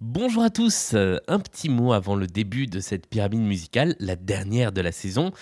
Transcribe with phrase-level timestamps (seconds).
[0.00, 4.14] Bonjour à tous, Euh, un petit mot avant le début de cette pyramide musicale, la
[4.14, 5.32] dernière de la saison,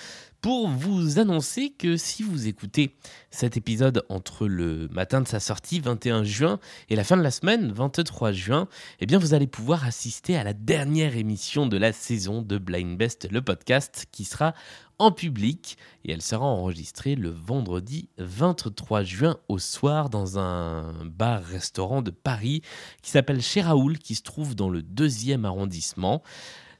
[0.41, 2.96] pour vous annoncer que si vous écoutez
[3.30, 6.58] cet épisode entre le matin de sa sortie, 21 juin,
[6.88, 8.66] et la fin de la semaine, 23 juin,
[9.00, 12.96] eh bien vous allez pouvoir assister à la dernière émission de la saison de Blind
[12.96, 14.54] Best, le podcast, qui sera
[14.99, 22.03] en public et elle sera enregistrée le vendredi 23 juin au soir dans un bar-restaurant
[22.03, 22.63] de Paris
[23.03, 26.23] qui s'appelle Chez Raoul, qui se trouve dans le deuxième arrondissement.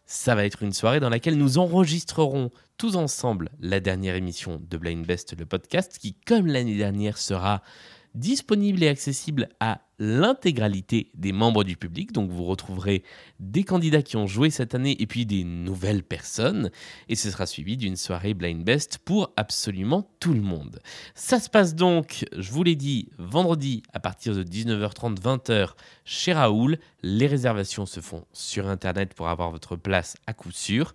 [0.07, 4.77] Ça va être une soirée dans laquelle nous enregistrerons tous ensemble la dernière émission de
[4.77, 7.63] Blind Best, le podcast, qui, comme l'année dernière, sera
[8.15, 12.13] disponible et accessible à l'intégralité des membres du public.
[12.13, 13.03] Donc vous retrouverez
[13.41, 16.71] des candidats qui ont joué cette année et puis des nouvelles personnes.
[17.09, 20.81] Et ce sera suivi d'une soirée Blind Best pour absolument tout le monde.
[21.15, 25.71] Ça se passe donc, je vous l'ai dit, vendredi à partir de 19h30, 20h
[26.05, 26.79] chez Raoul.
[27.03, 30.95] Les réservations se font sur Internet pour avoir votre place à coup sûr.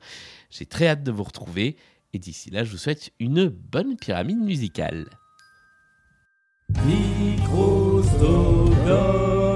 [0.50, 1.76] J'ai très hâte de vous retrouver.
[2.14, 5.08] Et d'ici là, je vous souhaite une bonne pyramide musicale.
[8.22, 9.51] do dom.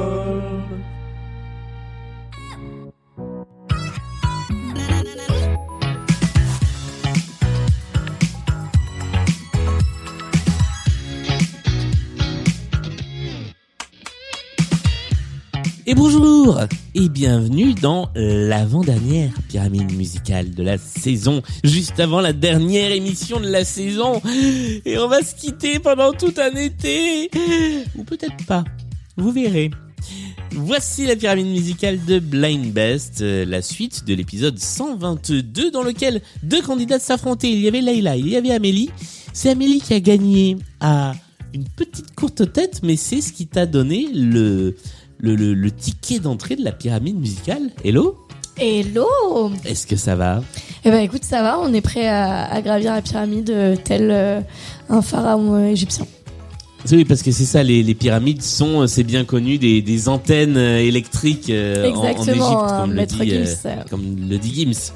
[15.95, 16.59] Bonjour
[16.93, 23.47] et bienvenue dans l'avant-dernière pyramide musicale de la saison, juste avant la dernière émission de
[23.47, 24.21] la saison.
[24.85, 27.31] Et on va se quitter pendant tout un été.
[27.97, 28.65] Ou peut-être pas.
[29.15, 29.71] Vous verrez.
[30.51, 36.21] Voici la pyramide musicale de Blind Best, euh, la suite de l'épisode 122 dans lequel
[36.43, 37.51] deux candidates s'affrontaient.
[37.51, 38.89] Il y avait Layla, il y avait Amélie.
[39.31, 41.13] C'est Amélie qui a gagné à
[41.53, 44.75] une petite courte tête, mais c'est ce qui t'a donné le,
[45.25, 47.71] le, le, le ticket d'entrée de la pyramide musicale.
[47.83, 48.15] Hello
[48.57, 49.07] Hello
[49.65, 50.41] Est-ce que ça va
[50.85, 54.09] Eh ben écoute, ça va, on est prêt à, à gravir la pyramide euh, tel
[54.11, 54.39] euh,
[54.89, 56.05] un pharaon euh, égyptien.
[56.91, 60.55] Oui, parce que c'est ça, les, les pyramides sont, c'est bien connu, des, des antennes
[60.55, 63.83] électriques en, en Égypte, le, dit, euh, Gims.
[63.89, 64.91] comme le dit Gims.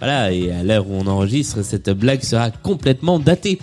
[0.00, 3.58] Voilà, et à l'heure où on enregistre, cette blague sera complètement datée.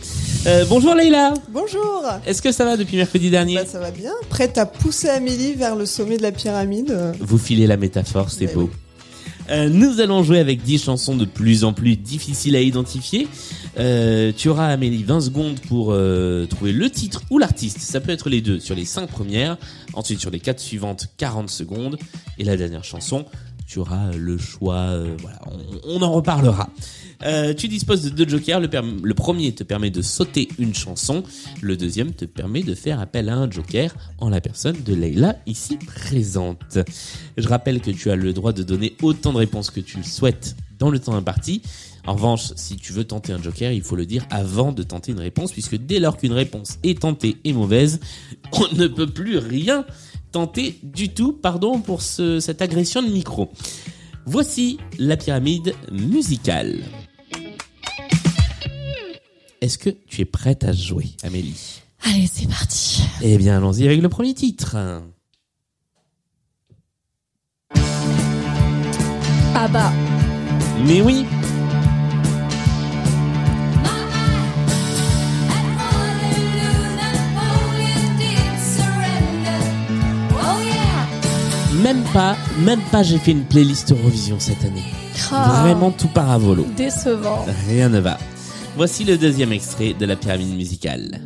[0.47, 4.11] Euh, bonjour Leïla Bonjour Est-ce que ça va depuis mercredi dernier bah, Ça va bien.
[4.29, 6.97] Prête à pousser Amélie vers le sommet de la pyramide.
[7.19, 8.69] Vous filez la métaphore, c'est Mais beau.
[9.51, 13.27] Euh, nous allons jouer avec 10 chansons de plus en plus difficiles à identifier.
[13.77, 17.79] Euh, tu auras, Amélie, 20 secondes pour euh, trouver le titre ou l'artiste.
[17.79, 19.57] Ça peut être les deux sur les 5 premières.
[19.93, 21.97] Ensuite, sur les 4 suivantes, 40 secondes.
[22.37, 23.25] Et la dernière chanson,
[23.71, 24.75] tu auras le choix.
[24.75, 25.39] euh, voilà,
[25.85, 26.69] on, en reparlera.
[27.23, 28.59] Euh, tu disposes de deux jokers.
[28.59, 31.23] Le, premier te permet de sauter une chanson.
[31.61, 35.37] Le deuxième te permet de faire appel à un joker en la personne de Leïla
[35.45, 36.79] ici présente.
[37.37, 40.03] Je rappelle que tu as le droit de donner autant de réponses que tu le
[40.03, 41.61] souhaites dans le temps imparti.
[42.05, 45.13] En revanche, si tu veux tenter un joker, il faut le dire avant de tenter
[45.13, 48.01] une réponse, puisque dès lors qu'une réponse est tentée et mauvaise,
[48.51, 49.85] on ne peut plus rien
[50.31, 51.33] tenter du tout.
[51.33, 53.51] Pardon pour ce- cette agression de micro.
[54.25, 56.79] Voici la pyramide musicale.
[59.61, 61.81] Est-ce que tu es prête à jouer, Amélie?
[62.03, 63.03] Allez, c'est parti.
[63.21, 64.75] Eh bien, allons-y avec le premier titre.
[69.53, 69.91] Ah bah,
[70.87, 71.25] Mais oui,
[81.81, 84.83] même pas, même pas j'ai fait une playlist Eurovision cette année.
[85.31, 86.65] ah, Vraiment tout part à volo.
[86.75, 87.45] décevant.
[87.67, 88.17] Rien ne va.
[88.77, 91.19] Voici le deuxième extrait de la pyramide musicale.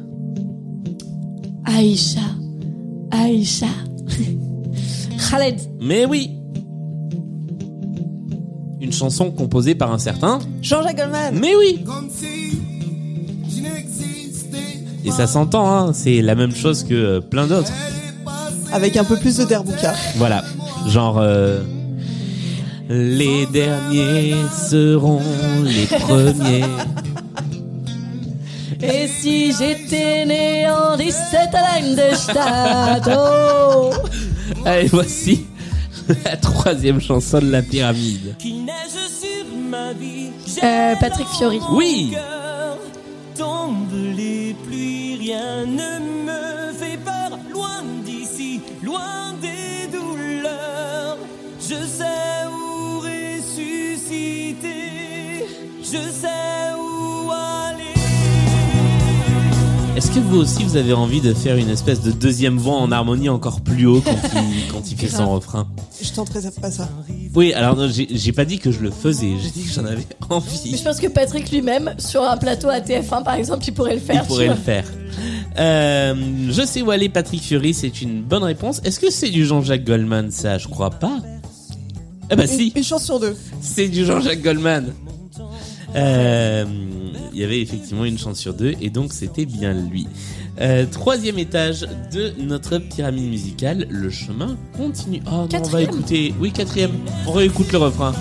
[1.66, 2.22] Aïcha,
[3.12, 3.68] Aïcha.
[5.30, 6.32] Khaled, Mais oui
[8.82, 10.40] Une chanson composée par un certain...
[10.62, 11.84] Jean-Jacques Goldman Mais oui
[15.04, 17.72] Et ça s'entend, hein, c'est la même chose que euh, plein d'autres.
[18.72, 19.94] Avec un peu plus de Derbuka.
[20.18, 20.44] Voilà,
[20.88, 21.18] genre...
[21.20, 21.62] euh,
[22.90, 24.36] les derniers
[24.70, 25.22] seront
[25.64, 26.66] les premiers.
[28.82, 31.16] Et si j'étais né en 17
[31.96, 33.90] de Stadt, oh
[34.66, 35.46] Allez, voici
[36.26, 38.36] la troisième chanson de la pyramide.
[40.64, 41.60] Euh, Patrick Fiori.
[41.72, 42.14] Oui
[43.36, 46.05] Tombe les pluies, rien ne
[60.16, 63.28] que vous aussi vous avez envie de faire une espèce de deuxième voix en harmonie
[63.28, 65.68] encore plus haut quand il, quand il fait son refrain
[66.02, 66.88] Je tenterai pas ça.
[67.34, 69.84] Oui, alors non, j'ai j'ai pas dit que je le faisais, j'ai dit que j'en
[69.84, 70.78] avais Mais envie.
[70.78, 74.00] je pense que Patrick lui-même, sur un plateau à TF1 par exemple, il pourrait le
[74.00, 74.24] faire.
[74.24, 74.86] Il pourrait le faire.
[75.60, 76.16] Euh,
[76.50, 78.80] je sais où aller, Patrick Fury, c'est une bonne réponse.
[78.86, 80.58] Est-ce que c'est du Jean-Jacques Goldman, ça?
[80.58, 81.18] Je crois pas.
[82.32, 83.36] Eh ben Une, si, une chance sur deux.
[83.60, 84.94] c'est du Jean-Jacques Goldman.
[85.96, 86.66] Euh,
[87.36, 90.08] Il y avait effectivement une chance sur deux, et donc c'était bien lui.
[90.62, 95.22] Euh, troisième étage de notre pyramide musicale, le chemin continue.
[95.28, 96.34] Oh non, on va écouter.
[96.40, 96.94] Oui, quatrième.
[97.28, 98.14] On réécoute le refrain.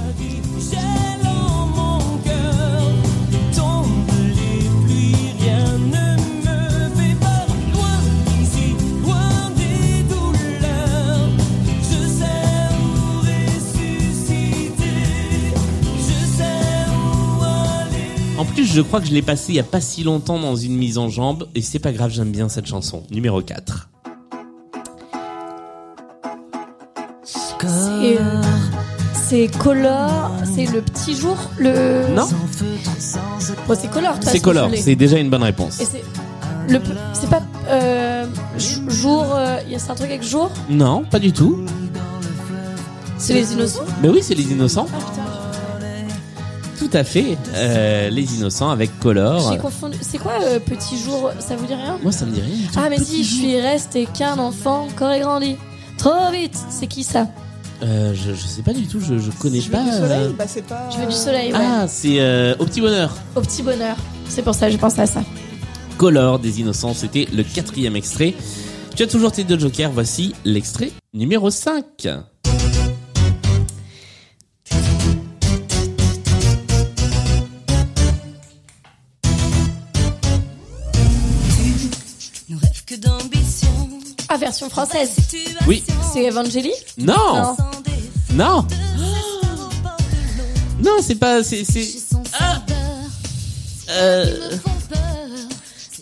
[18.54, 20.76] Plus, je crois que je l'ai passé il y a pas si longtemps dans une
[20.76, 23.02] mise en jambe, et c'est pas grave, j'aime bien cette chanson.
[23.10, 23.88] Numéro 4.
[27.66, 28.42] C'est, euh,
[29.14, 32.08] C'est Color, c'est le petit jour, le.
[32.14, 32.26] Non,
[33.66, 34.14] Bon, c'est Color.
[34.22, 35.80] c'est Color, c'est déjà une bonne réponse.
[35.80, 36.02] Et c'est
[36.68, 38.26] le, pe- c'est pas euh,
[38.88, 39.34] jour.
[39.34, 40.50] euh, y a- un truc avec jour?
[40.68, 41.64] Non, pas du tout.
[43.16, 43.84] C'est les innocents?
[44.02, 44.86] Mais oui, c'est Les Innocents.
[44.92, 44.98] Ah
[46.94, 47.36] à fait.
[47.54, 49.52] Euh, les Innocents avec Color.
[49.52, 49.98] J'ai confondu.
[50.00, 51.30] C'est quoi euh, petit jour?
[51.38, 51.98] Ça vous dit rien?
[52.02, 52.56] Moi, ça me dit rien.
[52.76, 55.56] Ah mais si, je suis resté qu'un enfant, corps et grandi.
[55.98, 56.58] Trop vite.
[56.70, 57.26] C'est qui ça?
[57.82, 59.82] Euh, je, je sais pas du tout, je, je connais Je veux pas.
[59.82, 60.88] du soleil, euh, bah c'est pas.
[60.90, 61.52] Je veux du soleil.
[61.52, 61.58] Ouais.
[61.60, 63.14] Ah, c'est euh, Au Petit Bonheur.
[63.34, 63.96] Au petit bonheur.
[64.28, 65.22] C'est pour ça que j'ai pensé à ça.
[65.98, 68.34] Color des Innocents, c'était le quatrième extrait.
[68.96, 71.84] Tu as toujours tes deux jokers, voici l'extrait numéro 5.
[84.34, 85.10] Ah version française.
[85.68, 85.84] Oui.
[86.12, 87.54] C'est Evangélie Non
[88.32, 88.66] Non.
[88.66, 88.66] Non
[90.82, 91.44] Non, c'est pas...
[91.44, 91.62] C'est...
[92.40, 92.60] Ah
[93.90, 94.50] Euh...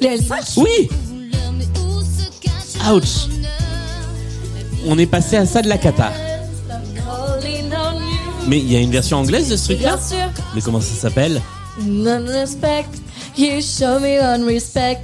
[0.00, 0.88] Les L5 Oui
[2.90, 3.28] Ouch
[4.86, 6.10] On est passé à ça de la cata.
[8.46, 10.30] Mais il y a une version anglaise de ce truc-là Bien sûr.
[10.54, 11.42] Mais comment ça s'appelle?
[11.82, 12.86] Non respect.
[13.36, 15.02] You show me on respect.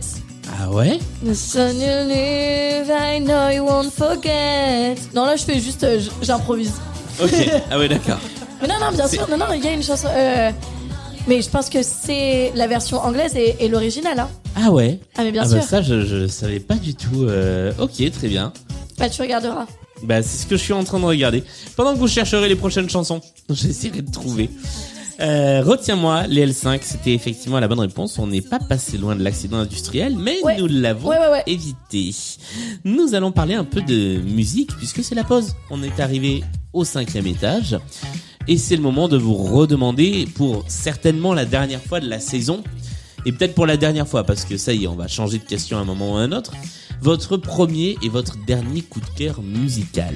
[0.71, 0.99] Ah ouais?
[1.25, 4.97] The sun you live, I know you won't forget.
[5.15, 5.83] Non, là, je fais juste.
[5.85, 6.75] euh, j- J'improvise.
[7.23, 7.33] Ok,
[7.71, 8.19] ah ouais d'accord.
[8.61, 9.27] Mais non, non, bien sûr.
[9.31, 10.09] Non, non, il y a une chanson.
[10.11, 10.51] euh,
[11.27, 14.19] mais je pense que c'est la version anglaise et, et l'original.
[14.19, 14.29] Hein.
[14.57, 14.99] Ah ouais?
[15.17, 15.57] Ah, mais bien ah sûr.
[15.59, 17.25] bah ça je, je savais pas du tout.
[17.25, 18.53] Euh, ok, très bien.
[18.99, 19.67] Bah, tu regarderas.
[20.03, 21.45] Bah c'est ce que je suis en train de regarder.
[21.77, 24.51] Pendant que vous chercherez les prochaines chansons, j'essaierai de trouver.
[25.21, 28.19] Euh, Retiens-moi, les L5, c'était effectivement la bonne réponse.
[28.19, 30.57] On n'est pas passé loin de l'accident industriel, mais Ouais.
[30.59, 31.43] nous l'avons Ouais, ouais, ouais.
[31.47, 32.15] évité.
[32.85, 35.55] Nous allons parler un peu de musique, puisque c'est la pause.
[35.71, 37.77] On est arrivé au cinquième étage.
[38.47, 42.63] Et c'est le moment de vous redemander, pour certainement la dernière fois de la saison,
[43.27, 45.45] et peut-être pour la dernière fois, parce que ça y est, on va changer de
[45.45, 46.53] question à un moment ou à un autre,
[47.03, 50.15] votre premier et votre dernier coup de cœur musical.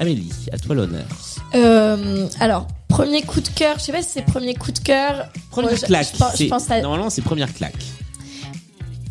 [0.00, 1.06] Amélie, à toi l'honneur.
[1.54, 3.78] Euh, alors, premier coup de cœur.
[3.78, 5.28] Je sais pas si c'est premier coup de cœur.
[5.50, 6.08] Première Ouais, claque.
[6.12, 7.74] je pense- je c'est- pense à- Normalement, c'est première claque.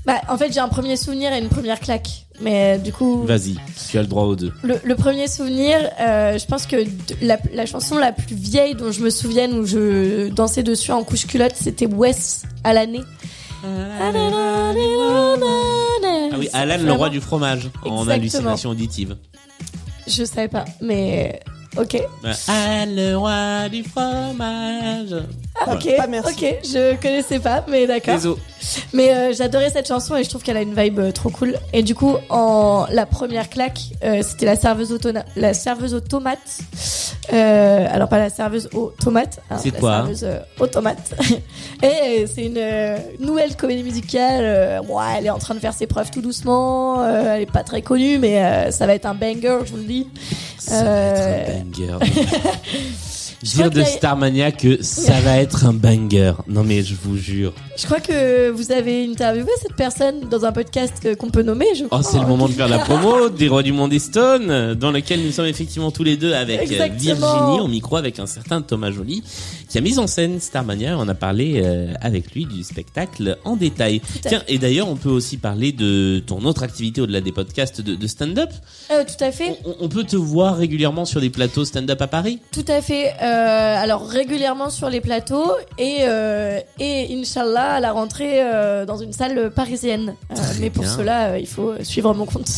[0.06, 2.10] Bah, en fait, j'ai un premier souvenir et une première claque.
[2.42, 3.56] Mais euh, du coup, Vas-y,
[3.90, 4.52] tu as le droit aux deux.
[4.64, 6.78] le, le premier souvenir, euh, je pense que
[7.22, 11.04] la, la chanson la plus vieille dont je me souvienne où je dansais dessus en
[11.04, 13.04] couche culotte, c'était Wes à l'année.
[13.64, 13.68] Ah
[16.38, 19.16] oui, Alan, le roi du fromage, en hallucination auditive.
[20.08, 21.40] Je savais pas, mais
[21.78, 22.02] ok.
[22.48, 25.16] Alan, le roi du fromage.
[25.56, 25.80] Ah, Voilà.
[25.80, 26.34] ok, Pas merci.
[26.34, 28.16] ok, je connaissais pas, mais d'accord.
[28.16, 28.38] Désolé.
[28.94, 31.56] Mais euh, j'adorais cette chanson et je trouve qu'elle a une vibe euh, trop cool.
[31.74, 36.00] Et du coup, en la première claque, euh, c'était la serveuse autona- la serveuse aux
[36.00, 36.60] tomates.
[37.32, 39.40] Euh, alors pas la serveuse aux tomates.
[39.50, 41.14] hein, C'est la quoi Serveuse euh, aux tomates.
[41.84, 41.86] et
[42.24, 44.44] euh, c'est une euh, nouvelle comédie musicale.
[44.44, 47.04] euh, ouais, elle est en train de faire ses preuves tout doucement.
[47.04, 49.78] euh, elle est pas très connue, mais euh, ça va être un banger, je vous
[49.78, 50.08] le dis.
[50.58, 51.63] Ça va être un banger.
[53.44, 56.34] Je crois Dire de Starmania que ça va être un banger.
[56.48, 57.54] Non mais je vous jure.
[57.76, 61.66] Je crois que vous avez interviewé cette personne dans un podcast qu'on peut nommer.
[61.76, 62.04] Je Oh, crois.
[62.04, 65.24] c'est le moment de faire la promo des Rois du Monde et Stone, dans lequel
[65.24, 67.34] nous sommes effectivement tous les deux avec euh, Exactement.
[67.34, 69.24] Virginie au micro, avec un certain Thomas Joly,
[69.70, 70.96] qui a mis en scène Starmania.
[71.00, 74.02] On a parlé euh, avec lui du spectacle en détail.
[74.22, 77.96] Tiens, et d'ailleurs, on peut aussi parler de ton autre activité au-delà des podcasts de,
[77.96, 78.52] de stand-up.
[78.92, 79.58] Euh, tout à fait.
[79.66, 82.40] On, on peut te voir régulièrement sur des plateaux stand-up à Paris?
[82.52, 83.14] Tout à fait.
[83.22, 87.12] Euh, alors régulièrement sur les plateaux et euh, et
[87.64, 90.16] À la rentrée euh, dans une salle parisienne.
[90.32, 90.92] Euh, mais pour bien.
[90.98, 92.50] cela, euh, il faut suivre mon compte.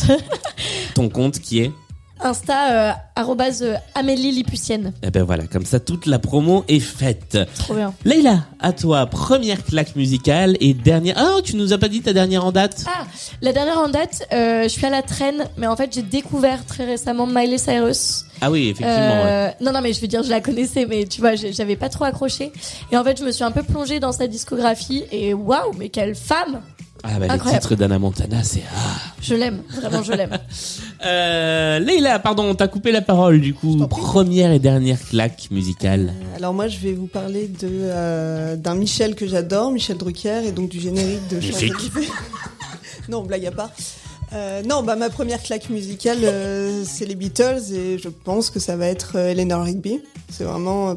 [0.94, 1.72] Ton compte qui est?
[2.20, 4.92] Insta, euh, arrobase, euh, Amélie Lipucienne.
[5.02, 7.38] Eh ben voilà, comme ça toute la promo est faite.
[7.58, 7.92] Trop bien.
[8.04, 11.14] Leïla, à toi, première claque musicale et dernière.
[11.18, 12.84] Ah, tu nous as pas dit ta dernière en date?
[12.88, 13.04] Ah,
[13.42, 16.64] la dernière en date, euh, je suis à la traîne, mais en fait, j'ai découvert
[16.64, 18.24] très récemment Miley Cyrus.
[18.40, 18.96] Ah oui, effectivement.
[18.96, 19.26] ouais.
[19.26, 21.88] Euh, Non, non, mais je veux dire, je la connaissais, mais tu vois, j'avais pas
[21.90, 22.52] trop accroché.
[22.92, 25.90] Et en fait, je me suis un peu plongée dans sa discographie et waouh, mais
[25.90, 26.60] quelle femme
[27.08, 27.62] Ah bah les incroyable.
[27.62, 28.78] titres d'Anna Montana, c'est ah.
[29.20, 30.38] Je l'aime, vraiment, je l'aime.
[31.04, 33.76] Euh, Leïla, pardon, on t'a coupé la parole du coup.
[33.86, 36.14] Première et dernière claque musicale.
[36.34, 40.52] Alors moi, je vais vous parler de euh, d'un Michel que j'adore, Michel Drucker, et
[40.52, 41.38] donc du générique de
[43.08, 43.70] non, blague à part.
[44.32, 48.58] Euh, non, bah ma première claque musicale, euh, c'est les Beatles, et je pense que
[48.58, 50.00] ça va être euh, Eleanor Rigby.
[50.30, 50.94] C'est vraiment euh,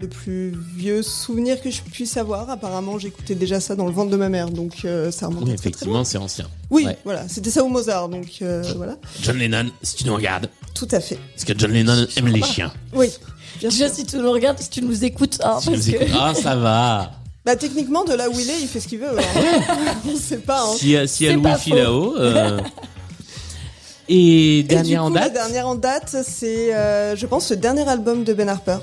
[0.00, 2.48] le plus vieux souvenir que je puisse avoir.
[2.50, 5.54] Apparemment, j'écoutais déjà ça dans le ventre de ma mère, donc euh, ça remonte Oui,
[5.56, 6.46] très, effectivement, c'est ancien.
[6.70, 6.96] Oui, Ouais.
[7.04, 10.86] voilà, c'était ça au Mozart, donc euh, voilà, John Lennon, si tu nous regardes, tout
[10.92, 11.18] à fait.
[11.34, 12.72] parce que John Lennon aime les chiens.
[12.92, 13.10] Oui,
[13.58, 13.96] bien Déjà, sûr.
[13.96, 15.96] si tu nous regardes, si tu nous écoutes, hein, Si parce nous que...
[16.04, 17.12] écoutes- Ah, ça va.
[17.44, 19.08] Bah techniquement, de là où il est, il fait ce qu'il veut.
[19.18, 19.94] hein.
[20.06, 20.64] On sait pas.
[20.64, 20.74] Hein.
[20.76, 22.14] Si, si elle wifi là-haut.
[22.18, 22.60] euh.
[24.10, 25.32] Et Et dernière du en coup, la date.
[25.32, 28.78] dernière en date, c'est, euh, je pense, le dernier album de Ben Harper,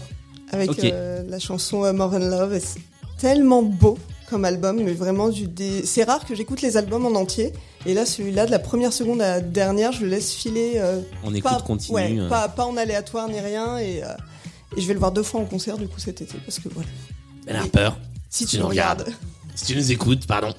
[0.55, 2.59] avec euh, la chanson euh, More Than Love.
[2.59, 2.79] C'est
[3.19, 3.97] tellement beau
[4.29, 5.85] comme album, mais vraiment du dé...
[5.85, 7.53] C'est rare que j'écoute les albums en entier.
[7.85, 10.73] Et là, celui-là, de la première seconde à la dernière, je le laisse filer.
[10.77, 11.95] euh, On écoute pas, continue.
[11.95, 12.27] ouais, euh.
[12.27, 13.77] pas, pas en aléatoire ni rien.
[13.77, 14.07] Et, euh,
[14.75, 16.69] et je vais le voir deux fois en concert du coup cet été, parce que
[16.69, 16.89] voilà.
[17.45, 17.91] Ben Harper,
[18.29, 19.05] Si tu nous regardes.
[19.53, 20.53] si tu nous écoutes, pardon.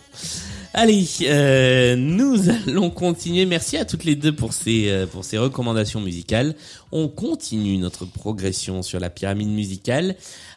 [0.78, 3.47] Allez, euh, nous allons continuer.
[3.47, 6.54] Merci à toutes les deux pour ces euh, pour ces recommandations musicales.
[6.92, 10.16] On continue notre progression sur la pyramide musicale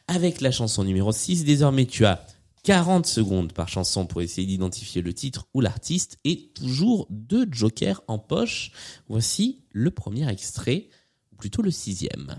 [0.10, 1.46] avec la chanson numéro 6.
[1.46, 2.26] Désormais, tu as
[2.64, 8.04] 40 secondes par chanson pour essayer d'identifier le titre ou l'artiste et toujours deux jokers
[8.10, 8.72] en poche.
[9.08, 10.90] Voici le premier extrait,
[11.38, 12.36] plutôt le sixième.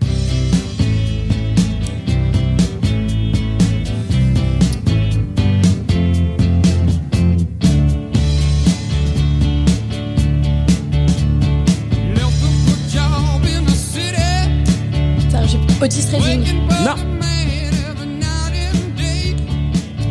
[16.01, 16.43] Otis Redding.
[16.83, 16.95] Non.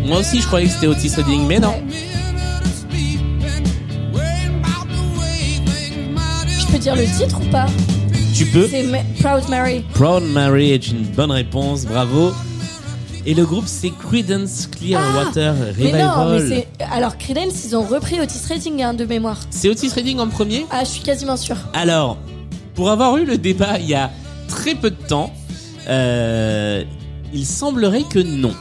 [0.07, 1.75] Moi aussi, je croyais que c'était Otis Redding, mais non.
[6.47, 7.67] Je peux dire le titre ou pas?
[8.35, 8.69] Tu peux.
[8.71, 9.85] C'est Ma- Proud Mary.
[9.95, 12.33] Proud Mary est une bonne réponse, bravo.
[13.27, 16.65] Et le groupe c'est Creedence Clearwater Ah, Mais non, mais Revival.
[16.79, 16.85] c'est.
[16.93, 19.39] Alors, Creedence, ils ont repris Otis Redding hein, de mémoire.
[19.51, 20.67] C'est Otis Redding en premier?
[20.71, 21.57] Ah, je suis quasiment sûre.
[21.75, 22.17] Alors,
[22.77, 24.11] pour avoir eu le débat il y a
[24.49, 25.33] très peu de temps,
[25.89, 26.85] euh,
[27.33, 28.53] il semblerait que non.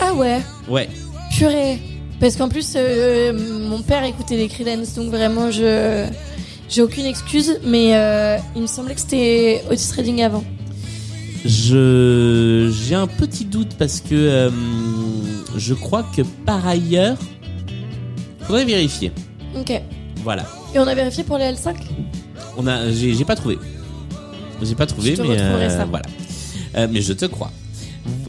[0.00, 0.88] Ah ouais, Ouais.
[1.36, 1.78] purée.
[2.20, 3.32] Parce qu'en plus, euh,
[3.68, 6.04] mon père écoutait les Creedence, donc vraiment, je.
[6.68, 10.44] J'ai aucune excuse, mais euh, il me semblait que c'était Otis Redding avant.
[11.44, 14.50] Je j'ai un petit doute parce que euh,
[15.56, 17.16] je crois que par ailleurs,
[18.42, 19.12] faudrait vérifier.
[19.58, 19.80] Ok.
[20.22, 20.44] Voilà.
[20.74, 21.74] Et on a vérifié pour les L5
[22.58, 23.56] On a, j'ai j'ai pas trouvé.
[24.62, 25.84] J'ai pas trouvé, Je te mais retrouverai ça.
[25.86, 26.04] voilà.
[26.78, 27.50] Euh, mais je te crois.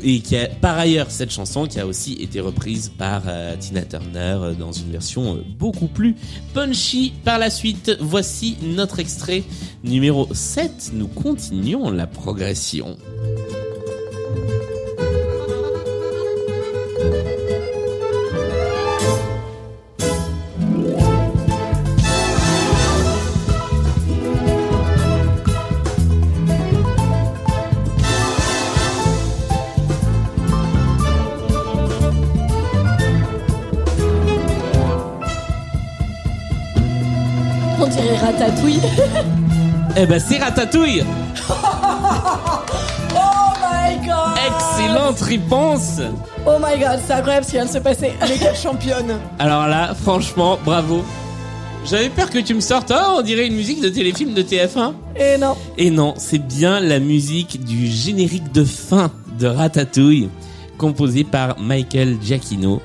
[0.02, 4.38] Et qui par ailleurs, cette chanson qui a aussi été reprise par euh, Tina Turner
[4.42, 6.16] euh, dans une version beaucoup plus
[6.54, 7.14] punchy.
[7.24, 9.44] Par la suite, voici notre extrait
[9.84, 10.92] numéro 7.
[10.94, 12.98] Nous continuons la progression.
[40.02, 41.04] Eh ben, c'est Ratatouille
[41.50, 41.56] Oh
[43.62, 46.00] my god Excellente réponse
[46.46, 48.14] Oh my god, c'est incroyable ce qui vient de se passer.
[48.22, 51.04] Mais quelle championne Alors là, franchement, bravo.
[51.86, 54.94] J'avais peur que tu me sortes, oh, on dirait une musique de téléfilm de TF1.
[55.18, 55.58] Et non.
[55.78, 60.30] Et non, c'est bien la musique du générique de fin de Ratatouille,
[60.78, 62.82] composée par Michael Giacchino,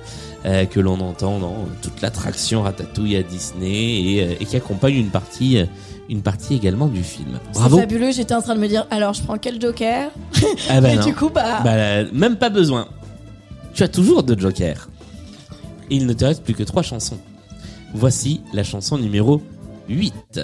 [0.46, 4.94] euh, que l'on entend dans toute l'attraction Ratatouille à Disney et, euh, et qui accompagne
[4.96, 5.64] une partie, euh,
[6.10, 7.38] une partie également du film.
[7.52, 7.78] C'est Bravo.
[7.78, 10.10] fabuleux, j'étais en train de me dire, alors je prends quel Joker
[10.68, 11.04] Ah bah Et non.
[11.06, 11.60] du coup, bah...
[11.64, 12.88] Bah, même pas besoin.
[13.72, 14.88] Tu as toujours deux jokers.
[15.90, 17.18] Et il ne te reste plus que trois chansons.
[17.94, 19.40] Voici la chanson numéro
[19.88, 20.40] 8.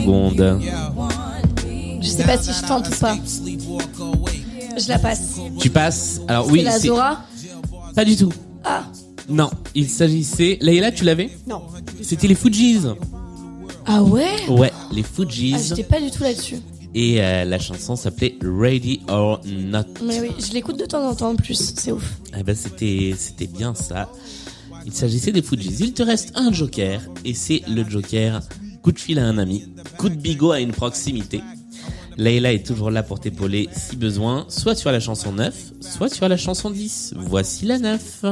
[0.00, 0.60] Secondes.
[2.00, 3.16] Je sais pas si je tente ou pas.
[4.78, 5.36] Je la passe.
[5.58, 6.20] Tu passes.
[6.28, 7.24] Alors oui, c'est la c'est Zora.
[7.94, 8.32] pas du tout.
[8.64, 8.84] Ah,
[9.28, 10.58] Non, il s'agissait.
[10.60, 11.62] Layla, tu l'avais Non.
[12.02, 12.80] C'était les Fujis.
[13.86, 15.56] ah ouais Ouais, les Ah, Fujis.
[15.68, 16.56] j'étais pas du tout là-dessus.
[16.94, 19.80] Et euh, la chanson s'appelait Ready or Not.
[20.04, 22.18] Mais oui, je l'écoute de temps en temps en plus, c'est ouf.
[22.38, 24.08] Eh ben c'était c'était bien ça.
[24.86, 25.74] Il s'agissait des Fujis.
[25.80, 28.40] Il te reste un joker et c'est le joker
[28.86, 29.64] coup de fil à un ami,
[29.98, 31.40] coup de bigot à une proximité.
[32.18, 36.28] Layla est toujours là pour t'épauler si besoin, soit sur la chanson 9, soit sur
[36.28, 37.14] la chanson 10.
[37.16, 38.24] Voici la 9.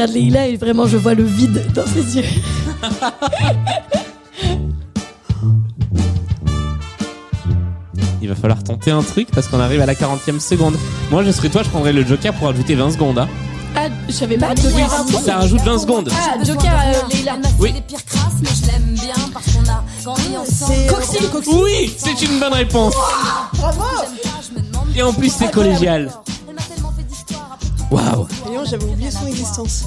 [0.00, 2.24] Regarde Leila et vraiment je vois le vide dans ses yeux.
[8.20, 10.76] Il va falloir tenter un truc parce qu'on arrive à la 40e seconde.
[11.10, 13.18] Moi je serais toi, je prendrais le joker pour ajouter 20 secondes.
[13.18, 13.28] hein.
[13.76, 14.88] Ah, je savais pas Joker.
[15.08, 16.10] Oui, ça rajoute 20 secondes.
[16.12, 17.32] Ah, Joker, euh, Leila.
[17.60, 17.72] Oui.
[17.74, 20.72] les pires crasses, mais je l'aime bien parce qu'on a grandi ensemble.
[20.74, 21.28] C'est Coxy.
[21.30, 21.50] Coxy.
[21.52, 22.94] Oui, c'est une bonne réponse.
[23.54, 23.82] Bravo.
[24.96, 26.10] Et en plus c'est collégial.
[27.90, 28.26] Waouh.
[28.44, 29.84] Voyons, j'avais oublié son existence.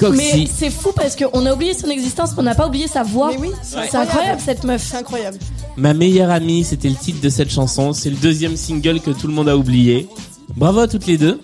[0.00, 0.50] Mais Coxy.
[0.52, 3.30] c'est fou parce qu'on a oublié son existence, mais on n'a pas oublié sa voix.
[3.30, 4.82] Mais oui, C'est incroyable cette meuf.
[4.90, 5.38] C'est incroyable.
[5.76, 7.92] Ma meilleure amie, c'était le titre de cette chanson.
[7.92, 10.08] C'est le deuxième single que tout le monde a oublié.
[10.56, 11.40] Bravo à toutes les deux.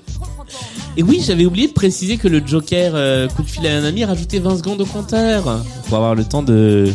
[0.97, 3.85] Et oui, j'avais oublié de préciser que le Joker euh, coup de fil à un
[3.85, 6.93] ami rajoutait 20 secondes au compteur pour avoir le temps de.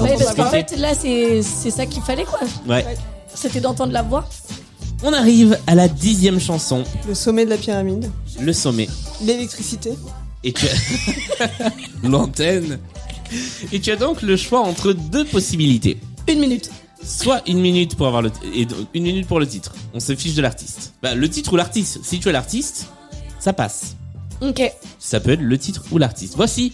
[0.00, 2.40] Ouais, parce qu'en fait, là, c'est c'est ça qu'il fallait, quoi.
[2.66, 2.84] Ouais.
[3.34, 4.24] C'était d'entendre la voix.
[5.02, 8.10] On arrive à la dixième chanson, Le sommet de la pyramide.
[8.40, 8.88] le sommet.
[9.22, 9.90] L'électricité.
[10.42, 11.70] Et tu as
[12.08, 12.78] l'antenne.
[13.72, 15.98] Et tu as donc le choix entre deux possibilités.
[16.28, 16.70] Une minute.
[17.02, 19.74] Soit une minute pour avoir le et donc une minute pour le titre.
[19.92, 20.94] On se fiche de l'artiste.
[21.02, 22.00] Bah, le titre ou l'artiste.
[22.02, 22.86] Si tu es l'artiste,
[23.38, 23.96] ça passe.
[24.40, 24.62] Ok.
[24.98, 26.34] Ça peut être le titre ou l'artiste.
[26.36, 26.72] Voici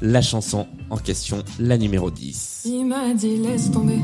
[0.00, 2.62] la chanson en question, la numéro 10.
[2.64, 3.98] Il m'a dit laisse tomber.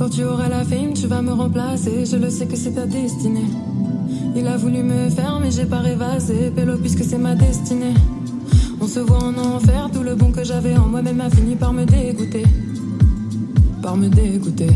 [0.00, 2.06] Quand tu auras la fame, tu vas me remplacer.
[2.06, 3.44] Je le sais que c'est ta destinée.
[4.34, 6.50] Il a voulu me faire, mais j'ai pas rêvassé.
[6.56, 7.92] Pélo, puisque c'est ma destinée.
[8.80, 11.74] On se voit en enfer, tout le bon que j'avais en moi-même a fini par
[11.74, 12.44] me dégoûter.
[13.82, 14.70] Par me dégoûter.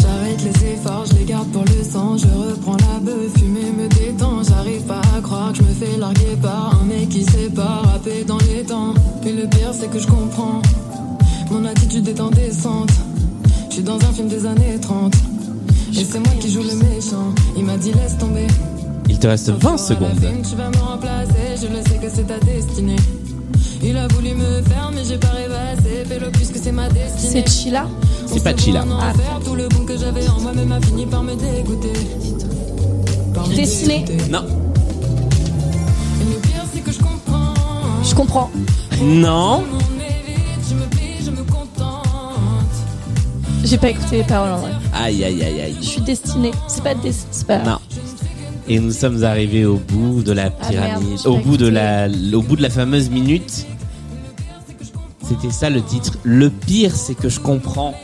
[0.00, 2.16] J'arrête les efforts, je les garde pour le sang.
[2.16, 4.42] Je reprends la bœuf, fumer me détend.
[4.42, 7.82] J'arrive pas à croire que je me fais larguer par un mec qui sait pas
[7.84, 8.92] rapper dans les temps.
[9.24, 10.62] Et le pire, c'est que je comprends.
[11.52, 12.90] Mon attitude est indécente.
[13.72, 15.14] Je suis dans un film des années 30.
[15.94, 17.32] Et c'est moi qui joue le méchant.
[17.56, 18.46] Il m'a dit laisse tomber.
[19.08, 20.42] Il te reste 20 Quand tu auras la secondes.
[20.50, 22.96] Tu vas me remplacer, je le sais que c'est ta destinée.
[23.82, 25.28] Il a voulu me faire, mais j'ai pas.
[26.06, 27.44] Fais-le puisque c'est ma destinée.
[27.46, 27.86] C'est Chila.
[28.26, 28.84] C'est pas Chila.
[29.00, 29.14] Ah.
[29.42, 31.92] Tout le bon que j'avais en moi-même a fini par me dégoûter.
[33.32, 34.04] Par me Destinée.
[34.06, 34.30] dégoûter.
[34.30, 34.44] Non.
[36.20, 37.54] Et le pire, c'est que je comprends.
[38.04, 38.50] Je comprends.
[39.02, 39.62] Non.
[43.72, 44.72] J'ai pas écouté les paroles en vrai.
[44.92, 45.76] Aïe, aïe, aïe, aïe.
[45.80, 46.50] Je suis destinée.
[46.68, 47.10] C'est pas des...
[47.30, 47.56] c'est pas.
[47.60, 47.78] Non.
[48.68, 52.06] Et nous sommes arrivés au bout de la Ah, pyramide, merde, au bout de la,
[52.34, 53.64] au bout de la fameuse minute.
[55.26, 56.18] C'était ça le titre.
[56.22, 57.94] Le pire, c'est que je comprends.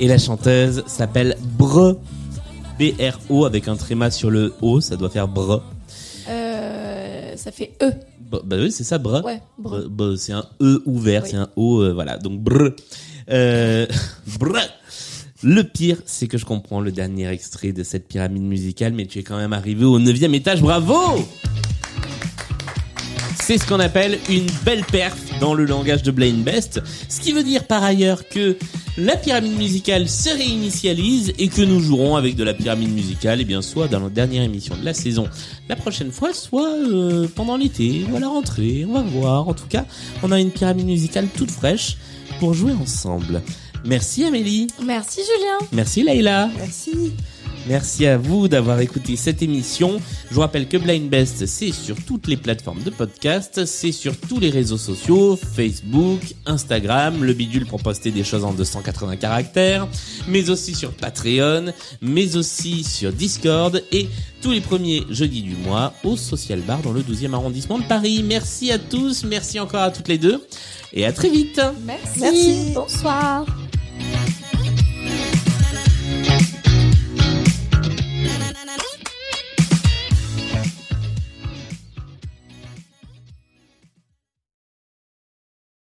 [0.00, 1.98] Et la chanteuse s'appelle Bre.
[2.78, 5.62] B-R-O avec un tréma sur le O, ça doit faire Bre.
[6.30, 7.90] Euh, ça fait E.
[8.30, 9.22] Bah oui, c'est ça, Bre.
[9.22, 9.42] Ouais.
[9.58, 9.80] Bre.
[9.80, 11.28] Bre- Bre, c'est un E ouvert, Oui.
[11.30, 12.16] c'est un O, euh, voilà.
[12.16, 12.70] Donc Bre.
[13.30, 13.86] Euh.
[15.42, 19.20] Le pire, c'est que je comprends le dernier extrait de cette pyramide musicale, mais tu
[19.20, 20.60] es quand même arrivé au neuvième étage.
[20.60, 21.26] Bravo
[23.40, 26.82] C'est ce qu'on appelle une belle perf dans le langage de Blind Best.
[27.08, 28.58] Ce qui veut dire par ailleurs que
[28.98, 33.44] la pyramide musicale se réinitialise et que nous jouerons avec de la pyramide musicale, et
[33.44, 35.26] bien soit dans la dernière émission de la saison
[35.70, 38.84] la prochaine fois, soit euh, pendant l'été ou à la rentrée.
[38.86, 39.48] On va voir.
[39.48, 39.86] En tout cas,
[40.22, 41.96] on a une pyramide musicale toute fraîche
[42.40, 43.42] pour jouer ensemble.
[43.84, 44.66] Merci Amélie.
[44.82, 45.68] Merci Julien.
[45.72, 46.48] Merci Leïla.
[46.56, 47.12] Merci.
[47.66, 50.00] Merci à vous d'avoir écouté cette émission.
[50.28, 54.16] Je vous rappelle que Blind Best, c'est sur toutes les plateformes de podcast, c'est sur
[54.16, 59.86] tous les réseaux sociaux, Facebook, Instagram, le bidule pour poster des choses en 280 caractères,
[60.26, 64.08] mais aussi sur Patreon, mais aussi sur Discord et
[64.40, 68.24] tous les premiers jeudis du mois au Social Bar dans le 12e arrondissement de Paris.
[68.26, 70.42] Merci à tous, merci encore à toutes les deux
[70.92, 71.60] et à très vite.
[71.84, 72.20] Merci.
[72.20, 72.72] Merci.
[72.74, 73.44] Bonsoir.